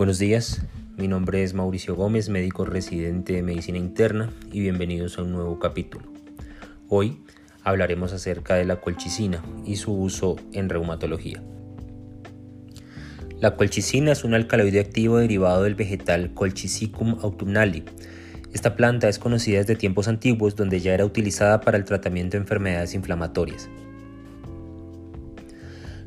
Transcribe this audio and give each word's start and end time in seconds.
Buenos 0.00 0.18
días, 0.18 0.62
mi 0.96 1.08
nombre 1.08 1.42
es 1.42 1.52
Mauricio 1.52 1.94
Gómez, 1.94 2.30
médico 2.30 2.64
residente 2.64 3.34
de 3.34 3.42
medicina 3.42 3.76
interna 3.76 4.30
y 4.50 4.60
bienvenidos 4.60 5.18
a 5.18 5.22
un 5.24 5.32
nuevo 5.32 5.58
capítulo. 5.58 6.06
Hoy 6.88 7.18
hablaremos 7.64 8.14
acerca 8.14 8.54
de 8.54 8.64
la 8.64 8.80
colchicina 8.80 9.42
y 9.66 9.76
su 9.76 9.92
uso 9.92 10.36
en 10.54 10.70
reumatología. 10.70 11.42
La 13.40 13.56
colchicina 13.56 14.12
es 14.12 14.24
un 14.24 14.32
alcaloide 14.32 14.80
activo 14.80 15.18
derivado 15.18 15.64
del 15.64 15.74
vegetal 15.74 16.32
Colchicicum 16.32 17.18
autumnale. 17.20 17.84
Esta 18.54 18.76
planta 18.76 19.06
es 19.06 19.18
conocida 19.18 19.58
desde 19.58 19.76
tiempos 19.76 20.08
antiguos 20.08 20.56
donde 20.56 20.80
ya 20.80 20.94
era 20.94 21.04
utilizada 21.04 21.60
para 21.60 21.76
el 21.76 21.84
tratamiento 21.84 22.38
de 22.38 22.44
enfermedades 22.44 22.94
inflamatorias. 22.94 23.68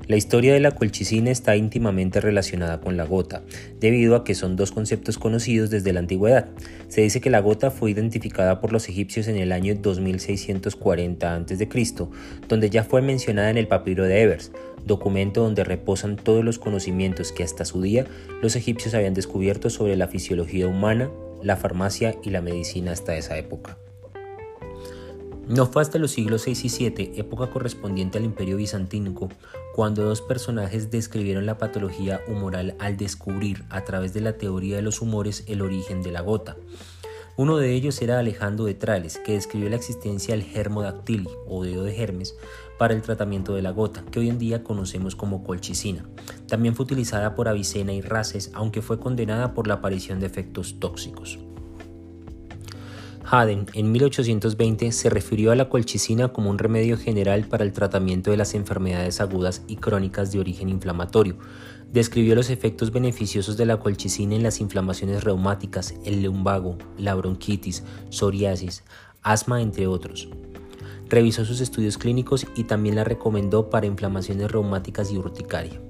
La 0.08 0.18
historia 0.18 0.54
de 0.54 0.60
la 0.60 0.72
colchicina 0.72 1.32
está 1.32 1.56
íntimamente 1.56 2.20
relacionada 2.20 2.82
con 2.82 2.98
la 2.98 3.06
gota, 3.06 3.42
debido 3.80 4.18
a 4.18 4.26
que 4.26 4.36
son 4.36 4.58
dos 4.58 4.74
conceptos 4.74 5.18
conocidos 5.18 5.70
desde 5.70 5.94
la 5.94 6.02
antigüedad. 6.02 6.50
Se 6.90 7.02
dice 7.02 7.22
que 7.22 7.30
la 7.30 7.40
gota 7.40 7.72
fue 7.72 7.92
identificada 7.92 8.60
por 8.60 8.74
los 8.74 8.90
egipcios 8.90 9.30
en 9.30 9.38
el 9.38 9.54
año 9.54 9.76
2640 9.76 11.36
a.C., 11.36 11.70
donde 12.50 12.70
ya 12.70 12.84
fue 12.84 13.02
mencionada 13.02 13.50
en 13.50 13.58
el 13.58 13.70
papiro 13.70 14.04
de 14.04 14.22
Evers, 14.22 14.52
documento 14.86 15.42
donde 15.42 15.64
reposan 15.64 16.18
todos 16.18 16.44
los 16.44 16.60
conocimientos 16.60 17.32
que 17.32 17.44
hasta 17.44 17.64
su 17.64 17.82
día 17.82 18.06
los 18.42 18.58
egipcios 18.58 18.94
habían 18.96 19.14
descubierto 19.14 19.70
sobre 19.70 19.96
la 19.96 20.10
fisiología 20.10 20.68
humana, 20.68 21.10
la 21.42 21.56
farmacia 21.56 22.16
y 22.24 22.30
la 22.32 22.42
medicina 22.42 22.92
hasta 22.92 23.16
esa 23.16 23.38
época. 23.38 23.78
No 25.48 25.66
fue 25.66 25.82
hasta 25.82 26.00
los 26.00 26.12
siglos 26.12 26.46
VI 26.46 26.58
y 26.64 26.90
VII, 26.90 27.20
época 27.20 27.48
correspondiente 27.48 28.18
al 28.18 28.24
Imperio 28.24 28.56
Bizantino, 28.56 29.14
cuando 29.76 30.04
dos 30.04 30.22
personajes 30.22 30.90
describieron 30.90 31.46
la 31.46 31.58
patología 31.58 32.22
humoral 32.28 32.76
al 32.80 32.96
descubrir, 32.96 33.66
a 33.70 33.84
través 33.84 34.14
de 34.14 34.22
la 34.22 34.38
teoría 34.38 34.78
de 34.78 34.82
los 34.82 35.02
humores, 35.02 35.44
el 35.48 35.62
origen 35.62 36.02
de 36.02 36.12
la 36.14 36.22
gota. 36.22 36.56
Uno 37.36 37.58
de 37.58 37.74
ellos 37.74 38.02
era 38.02 38.20
Alejandro 38.20 38.66
de 38.66 38.76
Trales, 38.76 39.18
que 39.18 39.34
describió 39.34 39.70
la 39.70 39.76
existencia 39.76 40.34
del 40.34 40.46
germodactili 40.46 41.30
o 41.48 41.64
dedo 41.64 41.84
de 41.84 42.02
Hermes 42.02 42.36
para 42.78 42.94
el 42.94 43.02
tratamiento 43.02 43.54
de 43.54 43.64
la 43.64 43.72
gota, 43.72 44.06
que 44.12 44.20
hoy 44.20 44.30
en 44.30 44.40
día 44.40 44.64
conocemos 44.64 45.16
como 45.16 45.44
colchicina. 45.44 46.06
También 46.48 46.76
fue 46.76 46.86
utilizada 46.86 47.36
por 47.36 47.50
Avicena 47.50 47.92
y 47.92 48.02
Races, 48.02 48.52
aunque 48.54 48.82
fue 48.82 49.00
condenada 49.00 49.54
por 49.54 49.68
la 49.68 49.76
aparición 49.76 50.20
de 50.20 50.28
efectos 50.28 50.80
tóxicos. 50.80 51.40
Haden 53.36 53.66
en 53.74 53.92
1820 53.92 54.92
se 54.92 55.10
refirió 55.10 55.52
a 55.52 55.56
la 55.56 55.68
colchicina 55.68 56.28
como 56.28 56.52
un 56.52 56.60
remedio 56.60 57.00
general 57.00 57.48
para 57.48 57.64
el 57.64 57.74
tratamiento 57.74 58.30
de 58.30 58.38
las 58.38 58.54
enfermedades 58.54 59.22
agudas 59.22 59.64
y 59.68 59.78
crónicas 59.78 60.32
de 60.32 60.40
origen 60.40 60.70
inflamatorio. 60.70 61.38
Describió 61.92 62.36
los 62.36 62.52
efectos 62.52 62.92
beneficiosos 62.92 63.58
de 63.58 63.66
la 63.66 63.80
colchicina 63.80 64.36
en 64.36 64.44
las 64.44 64.60
inflamaciones 64.60 65.24
reumáticas, 65.24 65.96
el 66.06 66.22
lumbago, 66.22 66.78
la 67.00 67.16
bronquitis, 67.16 67.84
psoriasis, 68.12 68.84
asma, 69.24 69.64
entre 69.64 69.88
otros. 69.88 70.30
Revisó 71.10 71.44
sus 71.44 71.60
estudios 71.60 71.98
clínicos 71.98 72.46
y 72.56 72.66
también 72.66 72.94
la 72.96 73.04
recomendó 73.04 73.68
para 73.72 73.88
inflamaciones 73.88 74.52
reumáticas 74.52 75.12
y 75.12 75.18
urticaria. 75.18 75.82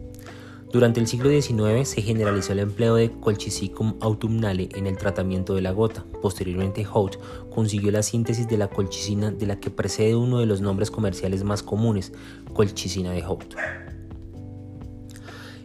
Durante 0.73 0.99
el 0.99 1.05
siglo 1.05 1.29
XIX 1.29 1.88
se 1.88 2.02
generalizó 2.02 2.53
el 2.53 2.57
empleo 2.57 2.95
de 2.95 3.11
Colchicicum 3.11 3.93
autumnale 4.02 4.69
en 4.73 4.88
el 4.88 4.97
tratamiento 4.97 5.53
de 5.53 5.61
la 5.61 5.71
gota. 5.71 6.03
Posteriormente, 6.19 6.83
Hout 6.91 7.19
consiguió 7.53 7.91
la 7.91 8.02
síntesis 8.02 8.47
de 8.47 8.57
la 8.57 8.69
colchicina 8.69 9.30
de 9.30 9.45
la 9.45 9.59
que 9.59 9.69
precede 9.69 10.15
uno 10.15 10.39
de 10.39 10.47
los 10.47 10.61
nombres 10.61 10.89
comerciales 10.89 11.43
más 11.43 11.61
comunes, 11.61 12.11
colchicina 12.55 13.11
de 13.11 13.21
Hout. 13.21 13.55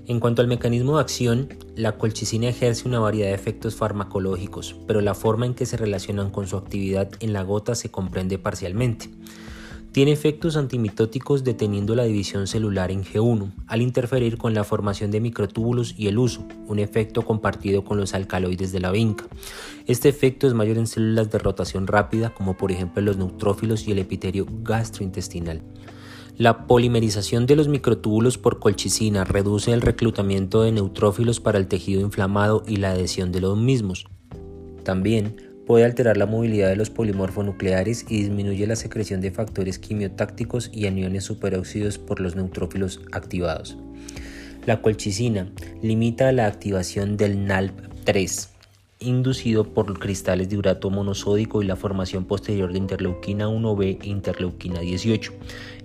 En 0.07 0.21
cuanto 0.21 0.43
al 0.43 0.49
mecanismo 0.49 0.97
de 0.97 1.01
acción, 1.01 1.57
la 1.75 1.97
colchicina 1.97 2.51
ejerce 2.51 2.87
una 2.87 3.01
variedad 3.01 3.29
de 3.29 3.35
efectos 3.35 3.77
farmacológicos, 3.77 4.77
pero 4.87 5.01
la 5.01 5.15
forma 5.15 5.47
en 5.47 5.55
que 5.55 5.65
se 5.65 5.79
relacionan 5.79 6.29
con 6.29 6.47
su 6.47 6.59
actividad 6.59 7.09
en 7.21 7.33
la 7.33 7.45
gota 7.45 7.75
se 7.75 7.91
comprende 7.91 8.37
parcialmente. 8.37 9.09
Tiene 9.99 10.13
efectos 10.13 10.57
antimitóticos 10.57 11.43
deteniendo 11.43 11.97
la 11.97 12.05
división 12.05 12.47
celular 12.47 12.93
en 12.93 13.03
G1 13.03 13.51
al 13.67 13.83
interferir 13.83 14.39
con 14.39 14.55
la 14.55 14.63
formación 14.63 15.11
de 15.11 15.21
microtúbulos 15.21 15.93
y 15.99 16.07
el 16.07 16.19
uso, 16.19 16.47
un 16.69 16.79
efecto 16.79 17.23
compartido 17.23 17.83
con 17.83 17.99
los 17.99 18.15
alcaloides 18.15 18.71
de 18.71 18.79
la 18.79 18.93
vinca. 18.93 19.25
Este 19.89 20.09
efecto 20.09 20.47
es 20.47 20.55
mayor 20.55 20.79
en 20.79 20.87
células 20.87 21.33
de 21.33 21.39
rotación 21.39 21.89
rápida 21.89 22.33
como 22.33 22.57
por 22.57 22.71
ejemplo 22.71 23.03
los 23.03 23.17
neutrófilos 23.17 23.89
y 23.89 23.91
el 23.91 23.99
epitelio 23.99 24.47
gastrointestinal. 24.63 25.63
La 26.37 26.69
polimerización 26.69 27.47
de 27.47 27.57
los 27.57 27.67
microtúbulos 27.67 28.39
por 28.39 28.61
colchicina 28.61 29.25
reduce 29.25 29.73
el 29.73 29.81
reclutamiento 29.81 30.63
de 30.63 30.71
neutrófilos 30.71 31.41
para 31.41 31.59
el 31.59 31.67
tejido 31.67 32.03
inflamado 32.03 32.63
y 32.69 32.77
la 32.77 32.93
adhesión 32.93 33.33
de 33.33 33.41
los 33.41 33.59
mismos. 33.59 34.07
También 34.85 35.48
puede 35.69 35.85
alterar 35.85 36.17
la 36.17 36.25
movilidad 36.25 36.71
de 36.71 36.77
los 36.77 36.89
polimorfonucleares 36.89 38.07
y 38.09 38.23
disminuye 38.23 38.67
la 38.67 38.75
secreción 38.75 39.21
de 39.21 39.31
factores 39.31 39.79
quimiotácticos 39.79 40.71
y 40.73 40.87
aniones 40.87 41.25
superóxidos 41.25 41.99
por 41.99 42.21
los 42.21 42.35
neutrófilos 42.35 43.03
activados. 43.13 43.77
La 44.65 44.81
colchicina 44.81 45.53
limita 45.83 46.33
la 46.33 46.47
activación 46.47 47.19
del 47.19 47.47
NALP3, 47.47 48.49
inducido 49.01 49.75
por 49.75 49.99
cristales 49.99 50.49
de 50.49 50.57
urato 50.57 50.89
monosódico 50.89 51.63
y 51.63 51.67
la 51.67 51.77
formación 51.77 52.25
posterior 52.25 52.73
de 52.73 52.79
interleuquina 52.79 53.49
1b 53.49 53.99
e 54.01 54.09
interleuquina 54.09 54.81
18. 54.81 55.35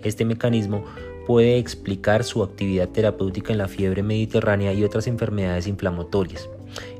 Este 0.01 0.23
mecanismo 0.23 0.85
puede 1.27 1.57
explicar 1.57 2.23
su 2.23 2.41
actividad 2.41 2.87
terapéutica 2.87 3.51
en 3.51 3.57
la 3.57 3.67
fiebre 3.67 4.01
mediterránea 4.01 4.71
y 4.71 4.85
otras 4.85 5.07
enfermedades 5.07 5.67
inflamatorias. 5.67 6.47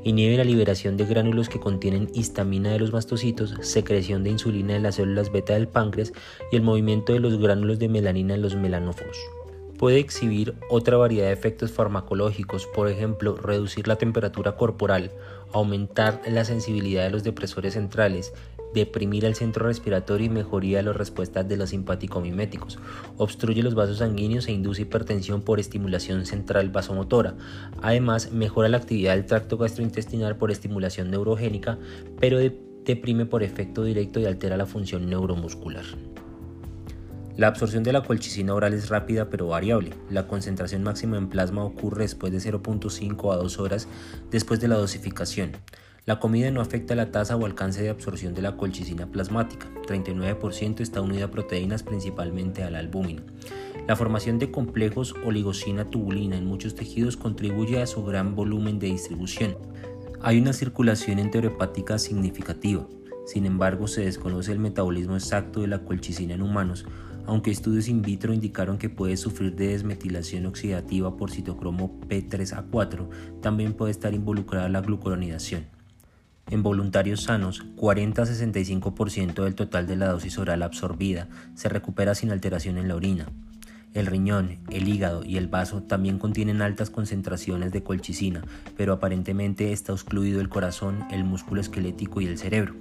Inhibe 0.02 0.36
la 0.36 0.44
liberación 0.44 0.96
de 0.96 1.06
gránulos 1.06 1.48
que 1.48 1.60
contienen 1.60 2.10
histamina 2.14 2.70
de 2.72 2.78
los 2.78 2.92
mastocitos, 2.92 3.54
secreción 3.60 4.24
de 4.24 4.30
insulina 4.30 4.76
en 4.76 4.82
las 4.82 4.96
células 4.96 5.32
beta 5.32 5.54
del 5.54 5.68
páncreas 5.68 6.12
y 6.52 6.56
el 6.56 6.62
movimiento 6.62 7.12
de 7.12 7.20
los 7.20 7.38
gránulos 7.38 7.78
de 7.78 7.88
melanina 7.88 8.34
en 8.34 8.42
los 8.42 8.54
melanóforos. 8.54 9.16
Puede 9.78 9.98
exhibir 9.98 10.54
otra 10.70 10.96
variedad 10.96 11.26
de 11.26 11.32
efectos 11.32 11.72
farmacológicos, 11.72 12.66
por 12.66 12.88
ejemplo, 12.88 13.36
reducir 13.36 13.88
la 13.88 13.96
temperatura 13.96 14.56
corporal, 14.56 15.10
aumentar 15.52 16.22
la 16.28 16.44
sensibilidad 16.44 17.04
de 17.04 17.10
los 17.10 17.24
depresores 17.24 17.74
centrales, 17.74 18.32
deprimir 18.74 19.24
el 19.24 19.34
centro 19.34 19.66
respiratorio 19.66 20.26
y 20.26 20.30
mejoría 20.30 20.82
las 20.82 20.96
respuestas 20.96 21.48
de 21.48 21.56
los 21.56 21.70
simpático-miméticos, 21.70 22.78
obstruye 23.16 23.62
los 23.62 23.74
vasos 23.74 23.98
sanguíneos 23.98 24.48
e 24.48 24.52
induce 24.52 24.82
hipertensión 24.82 25.42
por 25.42 25.60
estimulación 25.60 26.26
central 26.26 26.70
vasomotora. 26.70 27.34
Además, 27.80 28.32
mejora 28.32 28.68
la 28.68 28.78
actividad 28.78 29.14
del 29.14 29.26
tracto 29.26 29.56
gastrointestinal 29.56 30.36
por 30.36 30.50
estimulación 30.50 31.10
neurogénica, 31.10 31.78
pero 32.20 32.38
deprime 32.84 33.24
por 33.24 33.42
efecto 33.42 33.84
directo 33.84 34.20
y 34.20 34.26
altera 34.26 34.56
la 34.56 34.66
función 34.66 35.08
neuromuscular. 35.08 35.84
La 37.36 37.48
absorción 37.48 37.82
de 37.82 37.92
la 37.92 38.04
colchicina 38.04 38.54
oral 38.54 38.74
es 38.74 38.90
rápida 38.90 39.28
pero 39.28 39.48
variable. 39.48 39.90
La 40.08 40.28
concentración 40.28 40.84
máxima 40.84 41.16
en 41.18 41.28
plasma 41.28 41.64
ocurre 41.64 42.02
después 42.02 42.32
de 42.32 42.38
0.5 42.38 43.32
a 43.32 43.36
2 43.36 43.58
horas 43.58 43.88
después 44.30 44.60
de 44.60 44.68
la 44.68 44.76
dosificación. 44.76 45.50
La 46.06 46.20
comida 46.20 46.50
no 46.50 46.60
afecta 46.60 46.94
la 46.94 47.10
tasa 47.10 47.34
o 47.34 47.46
alcance 47.46 47.82
de 47.82 47.88
absorción 47.88 48.34
de 48.34 48.42
la 48.42 48.58
colchicina 48.58 49.06
plasmática. 49.06 49.70
39% 49.88 50.80
está 50.80 51.00
unida 51.00 51.24
a 51.24 51.30
proteínas, 51.30 51.82
principalmente 51.82 52.62
a 52.62 52.68
la 52.68 52.80
albúmina. 52.80 53.22
La 53.88 53.96
formación 53.96 54.38
de 54.38 54.50
complejos 54.50 55.14
oligocina-tubulina 55.24 56.36
en 56.36 56.44
muchos 56.44 56.74
tejidos 56.74 57.16
contribuye 57.16 57.80
a 57.80 57.86
su 57.86 58.04
gran 58.04 58.34
volumen 58.34 58.78
de 58.78 58.88
distribución. 58.88 59.56
Hay 60.20 60.38
una 60.38 60.52
circulación 60.52 61.18
enterohepática 61.18 61.98
significativa. 61.98 62.86
Sin 63.24 63.46
embargo, 63.46 63.88
se 63.88 64.04
desconoce 64.04 64.52
el 64.52 64.58
metabolismo 64.58 65.14
exacto 65.14 65.62
de 65.62 65.68
la 65.68 65.84
colchicina 65.84 66.34
en 66.34 66.42
humanos, 66.42 66.84
aunque 67.24 67.50
estudios 67.50 67.88
in 67.88 68.02
vitro 68.02 68.34
indicaron 68.34 68.76
que 68.76 68.90
puede 68.90 69.16
sufrir 69.16 69.56
de 69.56 69.68
desmetilación 69.68 70.44
oxidativa 70.44 71.16
por 71.16 71.30
citocromo 71.30 71.98
P3A4, 72.08 73.08
también 73.40 73.72
puede 73.72 73.92
estar 73.92 74.12
involucrada 74.12 74.68
la 74.68 74.82
glucuronidación. 74.82 75.73
En 76.50 76.62
voluntarios 76.62 77.22
sanos, 77.22 77.64
40-65% 77.76 79.44
del 79.44 79.54
total 79.54 79.86
de 79.86 79.96
la 79.96 80.08
dosis 80.08 80.38
oral 80.38 80.62
absorbida 80.62 81.28
se 81.54 81.68
recupera 81.68 82.14
sin 82.14 82.30
alteración 82.30 82.78
en 82.78 82.88
la 82.88 82.96
orina. 82.96 83.26
El 83.94 84.06
riñón, 84.06 84.58
el 84.70 84.88
hígado 84.88 85.24
y 85.24 85.36
el 85.36 85.48
vaso 85.48 85.82
también 85.82 86.18
contienen 86.18 86.62
altas 86.62 86.90
concentraciones 86.90 87.72
de 87.72 87.82
colchicina, 87.82 88.42
pero 88.76 88.92
aparentemente 88.92 89.72
está 89.72 89.92
excluido 89.92 90.40
el 90.40 90.48
corazón, 90.48 91.04
el 91.10 91.24
músculo 91.24 91.60
esquelético 91.60 92.20
y 92.20 92.26
el 92.26 92.38
cerebro. 92.38 92.74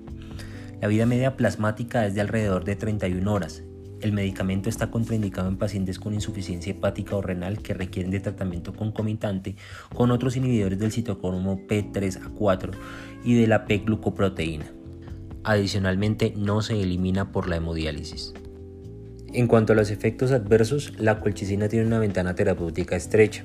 La 0.82 0.88
vida 0.88 1.06
media 1.06 1.38
plasmática 1.38 2.06
es 2.06 2.16
de 2.16 2.22
alrededor 2.22 2.66
de 2.66 2.76
31 2.76 3.32
horas 3.32 3.64
el 4.04 4.14
medicamento 4.14 4.70
está 4.70 4.92
contraindicado 4.92 5.48
en 5.48 5.58
pacientes 5.58 6.00
con 6.00 6.14
insuficiencia 6.14 6.72
hepática 6.72 7.16
o 7.16 7.22
renal 7.22 7.60
que 7.60 7.74
requieren 7.74 8.12
de 8.12 8.20
tratamiento 8.20 8.74
concomitante 8.74 9.56
con 9.94 10.12
otros 10.12 10.36
inhibidores 10.36 10.80
del 10.80 10.92
citocromo 10.92 11.60
P3A4 11.68 12.72
y 13.24 13.36
de 13.36 13.48
la 13.48 13.66
P-glucoproteína. 13.66 14.66
Adicionalmente, 15.44 16.34
no 16.38 16.62
se 16.62 16.82
elimina 16.82 17.32
por 17.32 17.48
la 17.48 17.58
hemodiálisis. 17.58 18.34
En 19.34 19.48
cuanto 19.48 19.74
a 19.74 19.76
los 19.76 19.90
efectos 19.90 20.32
adversos, 20.32 20.94
la 21.00 21.20
colchicina 21.20 21.68
tiene 21.68 21.88
una 21.88 22.00
ventana 22.00 22.36
terapéutica 22.36 22.96
estrecha. 22.96 23.44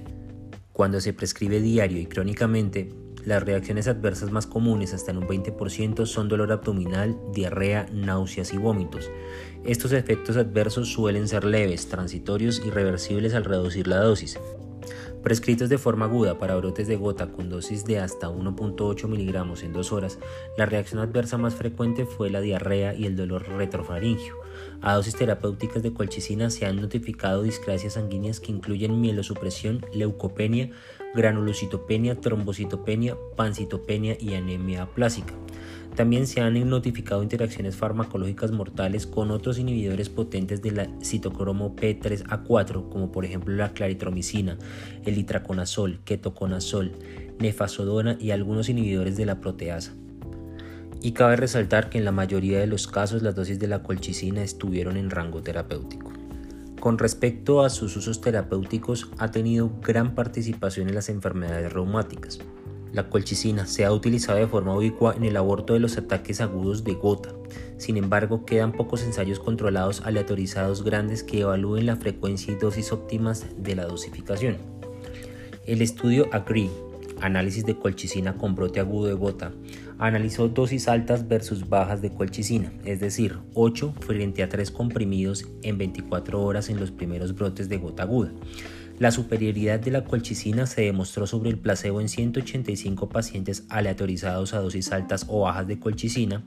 Cuando 0.72 1.00
se 1.00 1.12
prescribe 1.12 1.60
diario 1.60 1.99
y 1.99 2.06
crónicamente, 2.06 2.90
las 3.25 3.43
reacciones 3.43 3.88
adversas 3.88 4.31
más 4.31 4.47
comunes, 4.47 4.94
hasta 4.94 5.11
en 5.11 5.19
un 5.19 5.29
20%, 5.29 6.06
son 6.06 6.29
dolor 6.29 6.53
abdominal, 6.53 7.19
diarrea, 7.32 7.87
náuseas 7.93 8.53
y 8.53 8.59
vómitos. 8.59 9.11
Estos 9.65 9.93
efectos 9.93 10.37
adversos 10.37 10.93
suelen 10.93 11.29
ser 11.29 11.44
leves, 11.44 11.88
transitorios 11.88 12.62
y 12.65 12.70
reversibles 12.70 13.35
al 13.35 13.44
reducir 13.44 13.87
la 13.87 13.99
dosis. 13.99 14.38
Prescritos 15.23 15.69
de 15.69 15.79
forma 15.79 16.06
aguda 16.06 16.38
para 16.38 16.56
brotes 16.56 16.87
de 16.87 16.97
gota 16.97 17.32
con 17.32 17.50
dosis 17.50 17.85
de 17.85 17.99
hasta 17.99 18.29
1.8 18.29 19.09
miligramos 19.09 19.62
en 19.62 19.73
dos 19.73 19.93
horas, 19.93 20.19
la 20.56 20.65
reacción 20.65 21.00
adversa 21.00 21.37
más 21.37 21.55
frecuente 21.55 22.06
fue 22.06 22.31
la 22.31 22.41
diarrea 22.41 22.94
y 22.94 23.05
el 23.05 23.17
dolor 23.17 23.49
retrofaringio. 23.49 24.35
A 24.81 24.95
dosis 24.95 25.17
terapéuticas 25.17 25.83
de 25.83 25.93
colchicina 25.93 26.51
se 26.51 26.65
han 26.65 26.77
notificado 26.77 27.43
discrasias 27.43 27.95
sanguíneas 27.95 28.39
que 28.39 28.53
incluyen 28.53 29.01
mielosupresión, 29.01 29.85
leucopenia, 29.93 30.71
granulocitopenia, 31.15 32.21
trombocitopenia, 32.21 33.17
pancitopenia 33.37 34.17
y 34.21 34.35
anemia 34.35 34.87
plásica. 34.87 35.35
También 35.97 36.29
se 36.29 36.41
han 36.41 36.69
notificado 36.71 37.25
interacciones 37.25 37.75
farmacológicas 37.75 38.53
mortales 38.53 39.05
con 39.09 39.33
otros 39.33 39.59
inhibidores 39.59 40.09
potentes 40.09 40.63
de 40.63 40.71
la 40.71 40.89
citocromo 41.03 41.75
P3A4, 41.75 42.89
como 42.89 43.11
por 43.11 43.25
ejemplo 43.25 43.57
la 43.57 43.73
claritromicina, 43.73 44.59
el 45.05 45.19
itraconazol, 45.19 45.99
ketoconazol, 46.05 46.93
nefazodona 47.41 48.17
y 48.21 48.31
algunos 48.31 48.69
inhibidores 48.69 49.17
de 49.17 49.27
la 49.27 49.41
proteasa. 49.41 49.93
Y 51.00 51.12
cabe 51.12 51.37
resaltar 51.37 51.91
que 51.91 51.99
en 51.99 52.05
la 52.05 52.12
mayoría 52.12 52.59
de 52.59 52.67
los 52.67 52.89
casos 52.89 53.23
las 53.23 53.35
dosis 53.35 53.59
de 53.59 53.69
la 53.69 53.83
colchicina 53.83 54.43
estuvieron 54.43 54.97
en 54.97 55.11
rango 55.11 55.43
terapéutico. 55.43 56.12
Con 56.81 56.99
respecto 56.99 57.62
a 57.62 57.71
sus 57.71 57.97
usos 57.97 58.21
terapéuticos, 58.21 59.11
ha 59.19 59.31
tenido 59.31 59.71
gran 59.83 60.15
participación 60.15 60.89
en 60.89 60.95
las 60.95 61.09
enfermedades 61.09 61.73
reumáticas. 61.73 62.39
La 62.93 63.11
colchicina 63.11 63.67
se 63.67 63.85
ha 63.85 63.93
utilizado 63.93 64.39
de 64.39 64.47
forma 64.47 64.75
ubicua 64.75 65.15
en 65.15 65.25
el 65.25 65.37
aborto 65.37 65.75
de 65.75 65.81
los 65.81 65.99
ataques 65.99 66.41
agudos 66.41 66.85
de 66.85 66.95
gota. 66.95 67.31
Sin 67.77 67.97
embargo, 67.97 68.47
quedan 68.47 68.73
pocos 68.73 69.03
ensayos 69.03 69.41
controlados 69.41 70.03
aleatorizados 70.05 70.83
grandes 70.83 71.23
que 71.23 71.41
evalúen 71.41 71.87
la 71.87 71.97
frecuencia 71.97 72.53
y 72.53 72.56
dosis 72.56 72.93
óptimas 72.93 73.47
de 73.59 73.77
la 73.77 73.85
dosificación. 73.85 74.56
El 75.67 75.83
estudio 75.83 76.29
AGREE, 76.33 76.71
análisis 77.20 77.65
de 77.65 77.79
colchicina 77.79 78.35
con 78.35 78.55
brote 78.55 78.81
agudo 78.81 79.09
de 79.09 79.15
gota, 79.15 79.53
analizó 79.99 80.49
dosis 80.49 80.88
altas 80.88 81.29
versus 81.29 81.69
bajas 81.69 82.00
de 82.03 82.12
colchicina, 82.12 82.73
es 82.85 83.00
decir, 83.00 83.38
8 83.55 83.94
frente 84.00 84.43
a 84.43 84.49
3 84.49 84.70
comprimidos 84.70 85.47
en 85.62 85.79
24 85.79 86.43
horas 86.43 86.69
en 86.69 86.79
los 86.79 86.91
primeros 86.91 87.35
brotes 87.35 87.69
de 87.69 87.79
gota 87.79 88.05
aguda. 88.05 88.32
La 88.99 89.12
superioridad 89.12 89.79
de 89.79 89.93
la 89.93 90.05
colchicina 90.05 90.67
se 90.67 90.82
demostró 90.82 91.26
sobre 91.26 91.50
el 91.50 91.59
placebo 91.59 92.00
en 92.00 92.09
185 92.09 93.09
pacientes 93.09 93.65
aleatorizados 93.69 94.55
a 94.55 94.61
dosis 94.61 94.91
altas 94.91 95.25
o 95.29 95.43
bajas 95.43 95.69
de 95.69 95.79
colchicina, 95.79 96.43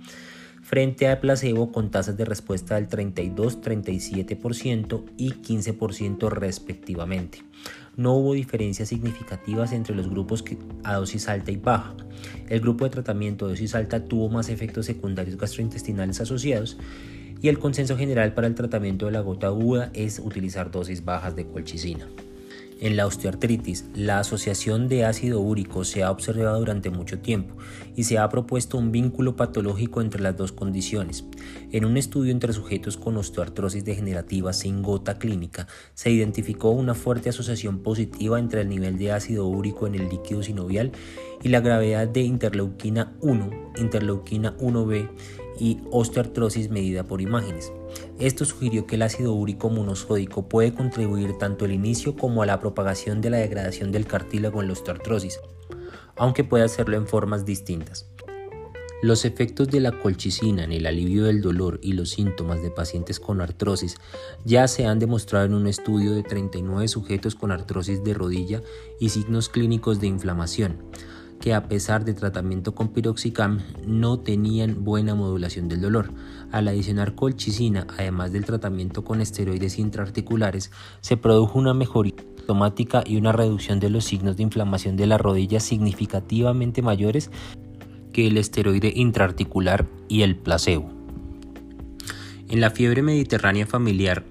frente 0.61 1.07
al 1.07 1.19
placebo 1.19 1.71
con 1.71 1.91
tasas 1.91 2.17
de 2.17 2.25
respuesta 2.25 2.75
del 2.75 2.87
32, 2.87 3.61
37% 3.61 5.03
y 5.17 5.31
15% 5.33 6.29
respectivamente. 6.29 7.43
No 7.97 8.13
hubo 8.13 8.33
diferencias 8.33 8.89
significativas 8.89 9.73
entre 9.73 9.95
los 9.95 10.09
grupos 10.09 10.43
a 10.83 10.95
dosis 10.95 11.27
alta 11.27 11.51
y 11.51 11.57
baja. 11.57 11.93
El 12.47 12.61
grupo 12.61 12.85
de 12.85 12.91
tratamiento 12.91 13.45
de 13.45 13.53
dosis 13.53 13.75
alta 13.75 14.05
tuvo 14.05 14.29
más 14.29 14.49
efectos 14.49 14.85
secundarios 14.85 15.37
gastrointestinales 15.37 16.21
asociados 16.21 16.77
y 17.41 17.49
el 17.49 17.59
consenso 17.59 17.97
general 17.97 18.33
para 18.33 18.47
el 18.47 18.55
tratamiento 18.55 19.07
de 19.07 19.11
la 19.11 19.21
gota 19.21 19.47
aguda 19.47 19.89
es 19.93 20.19
utilizar 20.19 20.71
dosis 20.71 21.03
bajas 21.03 21.35
de 21.35 21.47
colchicina. 21.47 22.07
En 22.81 22.97
la 22.97 23.05
osteoartritis, 23.05 23.85
la 23.93 24.17
asociación 24.17 24.87
de 24.87 25.05
ácido 25.05 25.39
úrico 25.39 25.83
se 25.83 26.01
ha 26.01 26.09
observado 26.09 26.57
durante 26.57 26.89
mucho 26.89 27.19
tiempo 27.19 27.55
y 27.95 28.05
se 28.05 28.17
ha 28.17 28.27
propuesto 28.27 28.79
un 28.79 28.91
vínculo 28.91 29.35
patológico 29.35 30.01
entre 30.01 30.19
las 30.19 30.35
dos 30.35 30.51
condiciones. 30.51 31.23
En 31.71 31.85
un 31.85 31.95
estudio 31.95 32.31
entre 32.31 32.53
sujetos 32.53 32.97
con 32.97 33.17
osteoartrosis 33.17 33.85
degenerativa 33.85 34.51
sin 34.51 34.81
gota 34.81 35.19
clínica, 35.19 35.67
se 35.93 36.09
identificó 36.09 36.71
una 36.71 36.95
fuerte 36.95 37.29
asociación 37.29 37.83
positiva 37.83 38.39
entre 38.39 38.61
el 38.61 38.69
nivel 38.69 38.97
de 38.97 39.11
ácido 39.11 39.45
úrico 39.45 39.85
en 39.85 39.93
el 39.93 40.09
líquido 40.09 40.41
sinovial 40.41 40.91
y 41.43 41.49
la 41.49 41.59
gravedad 41.59 42.07
de 42.07 42.21
interleuquina 42.21 43.13
1, 43.21 43.73
interleuquina 43.77 44.57
1b 44.57 45.07
y 45.61 45.77
osteoartrosis 45.91 46.71
medida 46.71 47.03
por 47.03 47.21
imágenes. 47.21 47.71
Esto 48.17 48.45
sugirió 48.45 48.87
que 48.87 48.95
el 48.95 49.03
ácido 49.03 49.33
úrico 49.33 49.69
monosódico 49.69 50.49
puede 50.49 50.73
contribuir 50.73 51.37
tanto 51.37 51.65
al 51.65 51.71
inicio 51.71 52.15
como 52.15 52.41
a 52.41 52.47
la 52.47 52.59
propagación 52.59 53.21
de 53.21 53.29
la 53.29 53.37
degradación 53.37 53.91
del 53.91 54.07
cartílago 54.07 54.61
en 54.61 54.67
la 54.67 54.73
osteoartrosis, 54.73 55.39
aunque 56.17 56.43
puede 56.43 56.63
hacerlo 56.63 56.97
en 56.97 57.05
formas 57.05 57.45
distintas. 57.45 58.09
Los 59.03 59.23
efectos 59.23 59.69
de 59.69 59.81
la 59.81 59.91
colchicina 59.91 60.63
en 60.63 60.71
el 60.71 60.87
alivio 60.87 61.25
del 61.25 61.41
dolor 61.41 61.79
y 61.83 61.93
los 61.93 62.09
síntomas 62.09 62.63
de 62.63 62.71
pacientes 62.71 63.19
con 63.19 63.39
artrosis 63.39 63.97
ya 64.45 64.67
se 64.67 64.87
han 64.87 64.97
demostrado 64.97 65.45
en 65.45 65.53
un 65.53 65.67
estudio 65.67 66.13
de 66.13 66.23
39 66.23 66.87
sujetos 66.87 67.35
con 67.35 67.51
artrosis 67.51 68.03
de 68.03 68.15
rodilla 68.15 68.63
y 68.99 69.09
signos 69.09 69.49
clínicos 69.49 70.01
de 70.01 70.07
inflamación 70.07 70.77
que 71.41 71.53
a 71.53 71.67
pesar 71.67 72.05
de 72.05 72.13
tratamiento 72.13 72.73
con 72.73 72.89
piroxicam 72.89 73.59
no 73.85 74.19
tenían 74.19 74.85
buena 74.85 75.15
modulación 75.15 75.67
del 75.67 75.81
dolor. 75.81 76.11
Al 76.51 76.67
adicionar 76.67 77.15
colchicina, 77.15 77.87
además 77.97 78.31
del 78.31 78.45
tratamiento 78.45 79.03
con 79.03 79.19
esteroides 79.19 79.79
intraarticulares, 79.79 80.71
se 81.01 81.17
produjo 81.17 81.59
una 81.59 81.73
mejoría 81.73 82.13
automática 82.37 83.03
y 83.05 83.17
una 83.17 83.31
reducción 83.31 83.79
de 83.79 83.89
los 83.89 84.05
signos 84.05 84.37
de 84.37 84.43
inflamación 84.43 84.95
de 84.95 85.07
la 85.07 85.17
rodilla 85.17 85.59
significativamente 85.59 86.81
mayores 86.81 87.31
que 88.13 88.27
el 88.27 88.37
esteroide 88.37 88.93
intraarticular 88.95 89.87
y 90.07 90.21
el 90.21 90.35
placebo. 90.35 90.89
En 92.49 92.61
la 92.61 92.69
fiebre 92.69 93.01
mediterránea 93.01 93.65
familiar, 93.65 94.25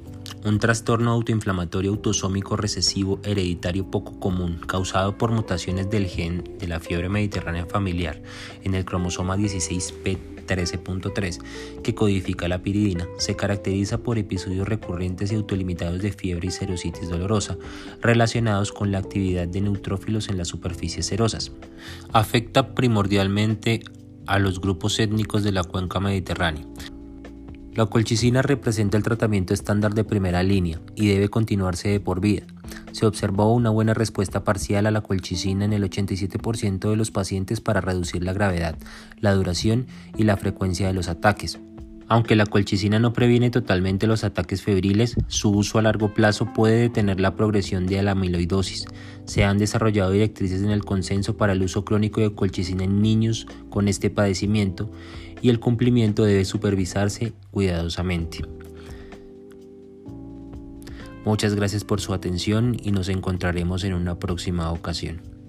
un 0.44 0.58
trastorno 0.58 1.10
autoinflamatorio 1.10 1.90
autosómico 1.90 2.56
recesivo 2.56 3.20
hereditario 3.24 3.90
poco 3.90 4.18
común 4.18 4.60
causado 4.66 5.18
por 5.18 5.32
mutaciones 5.32 5.90
del 5.90 6.06
gen 6.06 6.44
de 6.58 6.66
la 6.66 6.80
fiebre 6.80 7.08
mediterránea 7.08 7.66
familiar 7.66 8.22
en 8.62 8.74
el 8.74 8.84
cromosoma 8.84 9.36
16p13.3 9.36 11.82
que 11.82 11.94
codifica 11.94 12.48
la 12.48 12.62
piridina 12.62 13.06
se 13.18 13.36
caracteriza 13.36 13.98
por 13.98 14.18
episodios 14.18 14.66
recurrentes 14.66 15.30
y 15.30 15.34
autolimitados 15.34 16.00
de 16.00 16.12
fiebre 16.12 16.48
y 16.48 16.50
serositis 16.50 17.08
dolorosa 17.08 17.58
relacionados 18.00 18.72
con 18.72 18.92
la 18.92 18.98
actividad 18.98 19.46
de 19.46 19.60
neutrófilos 19.60 20.28
en 20.28 20.38
las 20.38 20.48
superficies 20.48 21.06
serosas. 21.06 21.52
Afecta 22.12 22.74
primordialmente 22.74 23.82
a 24.26 24.38
los 24.38 24.60
grupos 24.60 24.98
étnicos 25.00 25.42
de 25.42 25.52
la 25.52 25.64
cuenca 25.64 26.00
mediterránea, 26.00 26.64
la 27.74 27.86
colchicina 27.86 28.42
representa 28.42 28.96
el 28.96 29.04
tratamiento 29.04 29.54
estándar 29.54 29.94
de 29.94 30.02
primera 30.02 30.42
línea 30.42 30.80
y 30.96 31.08
debe 31.08 31.28
continuarse 31.28 31.88
de 31.88 32.00
por 32.00 32.20
vida. 32.20 32.42
Se 32.92 33.06
observó 33.06 33.54
una 33.54 33.70
buena 33.70 33.94
respuesta 33.94 34.42
parcial 34.42 34.86
a 34.86 34.90
la 34.90 35.02
colchicina 35.02 35.64
en 35.64 35.72
el 35.72 35.88
87% 35.88 36.90
de 36.90 36.96
los 36.96 37.12
pacientes 37.12 37.60
para 37.60 37.80
reducir 37.80 38.24
la 38.24 38.32
gravedad, 38.32 38.76
la 39.20 39.32
duración 39.34 39.86
y 40.16 40.24
la 40.24 40.36
frecuencia 40.36 40.88
de 40.88 40.94
los 40.94 41.08
ataques. 41.08 41.60
Aunque 42.10 42.34
la 42.34 42.44
colchicina 42.44 42.98
no 42.98 43.12
previene 43.12 43.50
totalmente 43.50 44.08
los 44.08 44.24
ataques 44.24 44.62
febriles, 44.62 45.14
su 45.28 45.52
uso 45.52 45.78
a 45.78 45.82
largo 45.82 46.12
plazo 46.12 46.52
puede 46.52 46.80
detener 46.80 47.20
la 47.20 47.36
progresión 47.36 47.86
de 47.86 48.02
la 48.02 48.10
amiloidosis. 48.10 48.86
Se 49.26 49.44
han 49.44 49.58
desarrollado 49.58 50.10
directrices 50.10 50.60
en 50.62 50.70
el 50.70 50.84
consenso 50.84 51.36
para 51.36 51.52
el 51.52 51.62
uso 51.62 51.84
crónico 51.84 52.20
de 52.20 52.34
colchicina 52.34 52.82
en 52.82 53.00
niños 53.00 53.46
con 53.68 53.86
este 53.86 54.10
padecimiento 54.10 54.90
y 55.40 55.50
el 55.50 55.60
cumplimiento 55.60 56.24
debe 56.24 56.44
supervisarse 56.44 57.32
cuidadosamente. 57.52 58.40
Muchas 61.24 61.54
gracias 61.54 61.84
por 61.84 62.00
su 62.00 62.12
atención 62.12 62.76
y 62.82 62.90
nos 62.90 63.08
encontraremos 63.08 63.84
en 63.84 63.94
una 63.94 64.18
próxima 64.18 64.72
ocasión. 64.72 65.39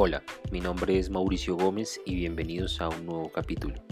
Hola, 0.00 0.22
mi 0.52 0.60
nombre 0.60 0.96
es 0.96 1.10
Mauricio 1.10 1.56
Gómez 1.56 2.00
y 2.06 2.14
bienvenidos 2.14 2.80
a 2.80 2.88
un 2.88 3.04
nuevo 3.04 3.32
capítulo. 3.32 3.82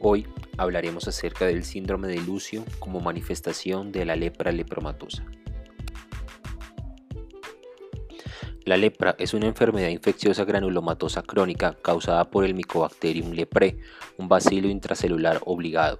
Hoy 0.00 0.26
hablaremos 0.58 1.06
acerca 1.06 1.46
del 1.46 1.62
síndrome 1.62 2.08
de 2.08 2.20
Lucio 2.20 2.64
como 2.80 2.98
manifestación 2.98 3.92
de 3.92 4.04
la 4.06 4.16
lepra 4.16 4.50
lepromatosa. 4.50 5.24
La 8.64 8.76
lepra 8.76 9.14
es 9.20 9.32
una 9.32 9.46
enfermedad 9.46 9.90
infecciosa 9.90 10.44
granulomatosa 10.44 11.22
crónica 11.22 11.78
causada 11.80 12.28
por 12.28 12.44
el 12.44 12.54
Mycobacterium 12.54 13.30
leprae, 13.30 13.78
un 14.18 14.26
bacilo 14.26 14.66
intracelular 14.66 15.40
obligado. 15.46 15.98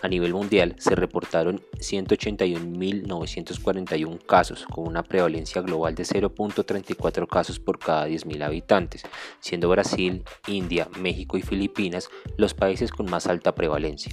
A 0.00 0.08
nivel 0.08 0.32
mundial 0.32 0.76
se 0.78 0.94
reportaron 0.94 1.60
181.941 1.78 4.24
casos, 4.24 4.64
con 4.66 4.86
una 4.86 5.02
prevalencia 5.02 5.60
global 5.60 5.96
de 5.96 6.04
0.34 6.04 7.26
casos 7.26 7.58
por 7.58 7.78
cada 7.78 8.08
10.000 8.08 8.42
habitantes, 8.44 9.02
siendo 9.40 9.68
Brasil, 9.68 10.24
India, 10.46 10.88
México 11.00 11.36
y 11.36 11.42
Filipinas 11.42 12.08
los 12.36 12.54
países 12.54 12.92
con 12.92 13.10
más 13.10 13.26
alta 13.26 13.54
prevalencia. 13.54 14.12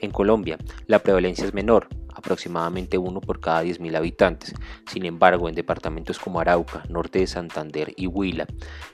En 0.00 0.10
Colombia, 0.10 0.58
la 0.86 1.00
prevalencia 1.00 1.44
es 1.44 1.54
menor, 1.54 1.88
aproximadamente 2.14 2.98
uno 2.98 3.20
por 3.20 3.40
cada 3.40 3.64
10.000 3.64 3.96
habitantes. 3.96 4.54
Sin 4.90 5.04
embargo, 5.04 5.48
en 5.48 5.54
departamentos 5.54 6.18
como 6.18 6.40
Arauca, 6.40 6.84
Norte 6.88 7.20
de 7.20 7.26
Santander 7.26 7.92
y 7.96 8.06
Huila 8.06 8.46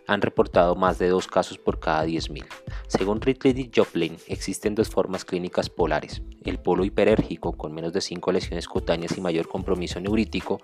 han 0.06 0.22
reportado 0.22 0.74
más 0.74 0.98
de 0.98 1.08
dos 1.08 1.26
casos 1.26 1.58
por 1.58 1.80
cada 1.80 2.06
10.000. 2.06 2.44
Según 2.88 3.20
Ridley 3.20 3.70
Joplin, 3.74 4.16
existen 4.26 4.74
dos 4.74 4.88
formas 4.88 5.24
clínicas 5.24 5.68
polares, 5.68 6.22
el 6.44 6.58
polo 6.58 6.84
hiperérgico 6.84 7.56
con 7.56 7.74
menos 7.74 7.92
de 7.92 8.00
5 8.00 8.32
lesiones 8.32 8.68
cutáneas 8.68 9.16
y 9.16 9.20
mayor 9.20 9.48
compromiso 9.48 10.00
neurítico 10.00 10.60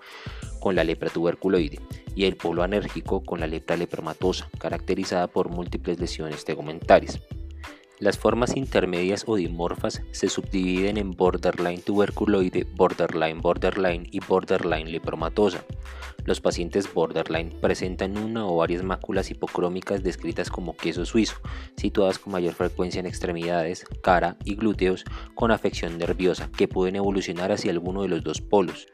con 0.59 0.75
la 0.75 0.83
lepra 0.83 1.09
tuberculoide 1.09 1.79
y 2.15 2.25
el 2.25 2.37
polo 2.37 2.63
anérgico 2.63 3.23
con 3.23 3.39
la 3.39 3.47
lepra 3.47 3.75
lepromatosa, 3.75 4.49
caracterizada 4.57 5.27
por 5.27 5.49
múltiples 5.49 5.99
lesiones 5.99 6.45
tegumentares. 6.45 7.19
Las 7.99 8.17
formas 8.17 8.57
intermedias 8.57 9.23
o 9.27 9.35
dimorfas 9.35 10.01
se 10.11 10.27
subdividen 10.27 10.97
en 10.97 11.11
borderline 11.11 11.81
tuberculoide, 11.81 12.65
borderline 12.75 13.39
borderline 13.39 14.07
y 14.11 14.19
borderline 14.19 14.91
lepromatosa. 14.91 15.63
Los 16.25 16.41
pacientes 16.41 16.91
borderline 16.91 17.51
presentan 17.61 18.17
una 18.17 18.47
o 18.47 18.55
varias 18.55 18.83
máculas 18.83 19.29
hipocrómicas 19.29 20.03
descritas 20.03 20.49
como 20.49 20.75
queso 20.75 21.05
suizo, 21.05 21.35
situadas 21.77 22.17
con 22.17 22.33
mayor 22.33 22.53
frecuencia 22.53 22.99
en 22.99 23.05
extremidades, 23.05 23.85
cara 24.01 24.37
y 24.43 24.55
glúteos, 24.55 25.05
con 25.35 25.51
afección 25.51 25.97
nerviosa, 25.97 26.49
que 26.57 26.67
pueden 26.67 26.95
evolucionar 26.95 27.51
hacia 27.51 27.71
alguno 27.71 28.01
de 28.01 28.09
los 28.09 28.23
dos 28.23 28.41
polos. 28.41 28.87